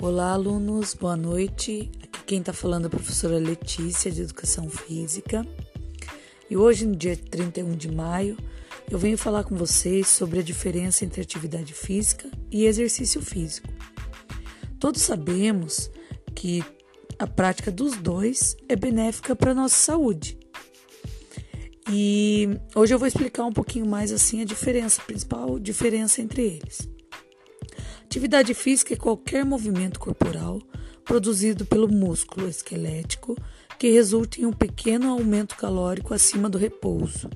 Olá, 0.00 0.30
alunos, 0.30 0.94
boa 0.94 1.16
noite. 1.16 1.90
Aqui 2.04 2.22
quem 2.24 2.38
está 2.38 2.52
falando 2.52 2.84
é 2.84 2.86
a 2.86 2.90
professora 2.90 3.36
Letícia, 3.36 4.12
de 4.12 4.22
Educação 4.22 4.70
Física. 4.70 5.44
E 6.48 6.56
hoje, 6.56 6.86
no 6.86 6.94
dia 6.94 7.16
31 7.16 7.72
de 7.72 7.90
maio, 7.90 8.36
eu 8.88 8.96
venho 8.96 9.18
falar 9.18 9.42
com 9.42 9.56
vocês 9.56 10.06
sobre 10.06 10.38
a 10.38 10.42
diferença 10.42 11.04
entre 11.04 11.20
atividade 11.20 11.74
física 11.74 12.30
e 12.48 12.64
exercício 12.64 13.20
físico. 13.20 13.66
Todos 14.78 15.02
sabemos 15.02 15.90
que 16.32 16.64
a 17.18 17.26
prática 17.26 17.72
dos 17.72 17.96
dois 17.96 18.56
é 18.68 18.76
benéfica 18.76 19.34
para 19.34 19.50
a 19.50 19.54
nossa 19.54 19.74
saúde. 19.74 20.38
E 21.90 22.48
hoje 22.72 22.94
eu 22.94 23.00
vou 23.00 23.08
explicar 23.08 23.44
um 23.44 23.52
pouquinho 23.52 23.84
mais 23.84 24.12
assim 24.12 24.42
a 24.42 24.44
diferença, 24.44 25.02
a 25.02 25.04
principal 25.04 25.58
diferença 25.58 26.22
entre 26.22 26.42
eles. 26.42 26.88
Atividade 28.08 28.54
física 28.54 28.94
é 28.94 28.96
qualquer 28.96 29.44
movimento 29.44 30.00
corporal 30.00 30.62
produzido 31.04 31.66
pelo 31.66 31.86
músculo 31.86 32.48
esquelético 32.48 33.36
que 33.78 33.90
resulta 33.90 34.40
em 34.40 34.46
um 34.46 34.52
pequeno 34.52 35.10
aumento 35.10 35.54
calórico 35.54 36.14
acima 36.14 36.48
do 36.48 36.56
repouso. 36.56 37.28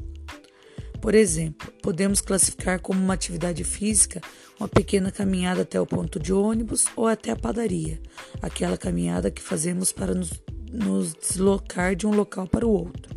Por 0.98 1.14
exemplo, 1.14 1.70
podemos 1.82 2.22
classificar 2.22 2.80
como 2.80 2.98
uma 2.98 3.12
atividade 3.12 3.62
física 3.64 4.22
uma 4.58 4.66
pequena 4.66 5.12
caminhada 5.12 5.60
até 5.60 5.78
o 5.78 5.84
ponto 5.84 6.18
de 6.18 6.32
ônibus 6.32 6.86
ou 6.96 7.06
até 7.06 7.32
a 7.32 7.36
padaria, 7.36 8.00
aquela 8.40 8.78
caminhada 8.78 9.30
que 9.30 9.42
fazemos 9.42 9.92
para 9.92 10.14
nos, 10.14 10.32
nos 10.72 11.12
deslocar 11.12 11.94
de 11.94 12.06
um 12.06 12.14
local 12.14 12.48
para 12.48 12.66
o 12.66 12.72
outro. 12.72 13.14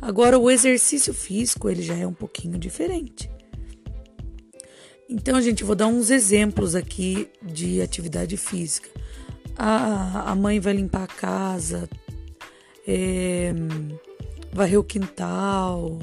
Agora, 0.00 0.38
o 0.38 0.48
exercício 0.48 1.12
físico 1.12 1.68
ele 1.68 1.82
já 1.82 1.96
é 1.96 2.06
um 2.06 2.14
pouquinho 2.14 2.56
diferente. 2.56 3.33
Então, 5.08 5.40
gente, 5.40 5.62
vou 5.64 5.76
dar 5.76 5.86
uns 5.86 6.10
exemplos 6.10 6.74
aqui 6.74 7.28
de 7.42 7.82
atividade 7.82 8.36
física. 8.36 8.88
A, 9.56 10.32
a 10.32 10.34
mãe 10.34 10.58
vai 10.58 10.72
limpar 10.72 11.04
a 11.04 11.06
casa, 11.06 11.88
é, 12.86 13.52
varrer 14.52 14.78
o 14.78 14.84
quintal, 14.84 15.98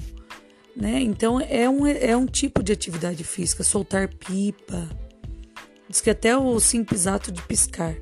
né? 0.76 1.00
Então, 1.02 1.42
é 1.42 1.70
um, 1.70 1.86
é 1.88 2.16
um 2.16 2.26
tipo 2.26 2.64
de 2.64 2.72
atividade 2.72 3.24
física, 3.24 3.64
soltar 3.64 4.08
pipa. 4.08 4.88
Diz 5.90 6.00
que 6.00 6.10
até 6.10 6.38
o 6.38 6.60
simples 6.60 7.08
ato 7.08 7.32
de 7.32 7.42
piscar. 7.42 7.96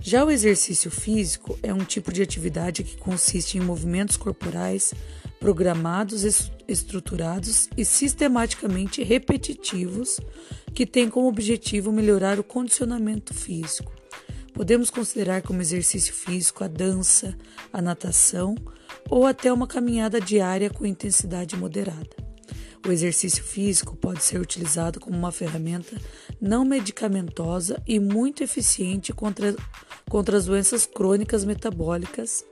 Já 0.00 0.24
o 0.24 0.30
exercício 0.30 0.90
físico 0.90 1.58
é 1.62 1.74
um 1.74 1.84
tipo 1.84 2.12
de 2.12 2.22
atividade 2.22 2.84
que 2.84 2.96
consiste 2.96 3.58
em 3.58 3.60
movimentos 3.60 4.16
corporais 4.16 4.94
programados, 5.38 6.50
estruturados 6.66 7.68
e 7.76 7.84
sistematicamente 7.84 9.02
repetitivos 9.02 10.20
que 10.74 10.84
têm 10.86 11.08
como 11.08 11.28
objetivo 11.28 11.92
melhorar 11.92 12.38
o 12.38 12.44
condicionamento 12.44 13.32
físico. 13.32 13.92
Podemos 14.52 14.90
considerar 14.90 15.42
como 15.42 15.62
exercício 15.62 16.12
físico 16.12 16.64
a 16.64 16.68
dança, 16.68 17.36
a 17.72 17.80
natação 17.80 18.56
ou 19.08 19.26
até 19.26 19.52
uma 19.52 19.66
caminhada 19.66 20.20
diária 20.20 20.68
com 20.68 20.84
intensidade 20.84 21.56
moderada. 21.56 22.28
O 22.86 22.90
exercício 22.90 23.42
físico 23.42 23.96
pode 23.96 24.22
ser 24.22 24.40
utilizado 24.40 24.98
como 24.98 25.16
uma 25.16 25.32
ferramenta 25.32 25.96
não 26.40 26.64
medicamentosa 26.64 27.82
e 27.86 28.00
muito 28.00 28.42
eficiente 28.42 29.12
contra, 29.12 29.54
contra 30.08 30.36
as 30.36 30.46
doenças 30.46 30.86
crônicas 30.86 31.44
metabólicas 31.44 32.44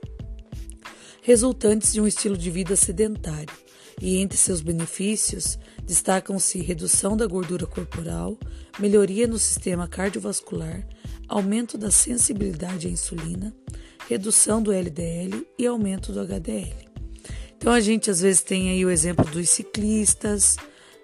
resultantes 1.21 1.93
de 1.93 2.01
um 2.01 2.07
estilo 2.07 2.37
de 2.37 2.49
vida 2.49 2.75
sedentário, 2.75 3.53
e 4.01 4.17
entre 4.17 4.37
seus 4.37 4.61
benefícios 4.61 5.57
destacam-se 5.83 6.59
redução 6.59 7.17
da 7.17 7.25
gordura 7.25 7.65
corporal, 7.65 8.37
melhoria 8.79 9.27
no 9.27 9.39
sistema 9.39 9.87
cardiovascular, 9.87 10.87
aumento 11.27 11.77
da 11.77 11.89
sensibilidade 11.89 12.87
à 12.87 12.89
insulina, 12.89 13.53
redução 14.07 14.61
do 14.61 14.71
LDL 14.71 15.45
e 15.57 15.65
aumento 15.65 16.11
do 16.11 16.19
HDL. 16.19 16.87
Então 17.57 17.73
a 17.73 17.79
gente 17.79 18.11
às 18.11 18.21
vezes 18.21 18.41
tem 18.41 18.69
aí 18.69 18.85
o 18.85 18.89
exemplo 18.89 19.25
dos 19.31 19.49
ciclistas, 19.49 20.57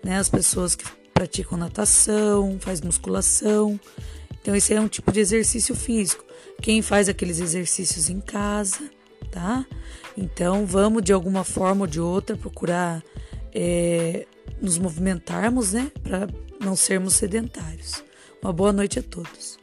né, 0.03 0.18
as 0.18 0.30
pessoas 0.30 0.75
que 0.75 0.86
praticam 1.13 1.58
natação, 1.58 2.58
faz 2.59 2.80
musculação. 2.81 3.80
Então 4.42 4.56
esse 4.56 4.74
é 4.74 4.80
um 4.80 4.88
tipo 4.88 5.12
de 5.12 5.19
exercício 5.19 5.75
físico. 5.75 6.24
Quem 6.62 6.81
faz 6.81 7.09
aqueles 7.09 7.40
exercícios 7.40 8.09
em 8.09 8.19
casa, 8.19 8.90
tá? 9.34 9.66
Então 10.16 10.66
vamos 10.66 11.02
de 11.02 11.12
alguma 11.12 11.44
forma 11.44 11.82
ou 11.82 11.88
de 11.88 12.00
outra 12.00 12.38
procurar 12.38 13.04
é, 13.54 14.28
nos 14.62 14.78
movimentarmos, 14.78 15.74
né, 15.74 15.92
para 16.04 16.28
não 16.64 16.76
sermos 16.76 17.16
sedentários. 17.16 18.04
Uma 18.42 18.54
boa 18.54 18.72
noite 18.72 19.00
a 19.00 19.04
todos. 19.04 19.58